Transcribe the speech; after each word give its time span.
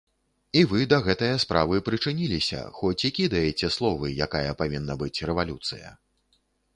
І 0.59 0.61
вы 0.69 0.79
да 0.93 0.97
гэтае 1.07 1.33
справы 1.43 1.81
прычыніліся, 1.89 2.61
хоць 2.77 3.05
і 3.09 3.11
кідаеце 3.17 3.69
словы, 3.77 4.07
якая 4.27 4.57
павінна 4.63 4.97
быць 5.03 5.23
рэвалюцыя. 5.31 5.93